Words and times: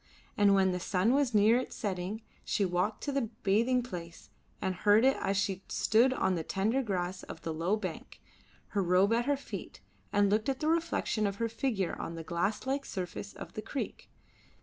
And 0.35 0.55
when 0.55 0.71
the 0.71 0.79
sun 0.79 1.13
was 1.13 1.35
near 1.35 1.59
its 1.59 1.75
setting 1.75 2.23
she 2.43 2.65
walked 2.65 3.03
to 3.03 3.11
the 3.11 3.29
bathing 3.43 3.83
place 3.83 4.31
and 4.59 4.73
heard 4.73 5.05
it 5.05 5.15
as 5.17 5.37
she 5.37 5.61
stood 5.67 6.11
on 6.11 6.33
the 6.33 6.41
tender 6.43 6.81
grass 6.81 7.21
of 7.21 7.43
the 7.43 7.53
low 7.53 7.77
bank, 7.77 8.19
her 8.69 8.81
robe 8.81 9.13
at 9.13 9.25
her 9.25 9.37
feet, 9.37 9.79
and 10.11 10.31
looked 10.31 10.49
at 10.49 10.59
the 10.59 10.67
reflection 10.67 11.27
of 11.27 11.35
her 11.35 11.47
figure 11.49 11.95
on 12.01 12.15
the 12.15 12.23
glass 12.23 12.65
like 12.65 12.83
surface 12.83 13.33
of 13.33 13.53
the 13.53 13.61
creek. 13.61 14.09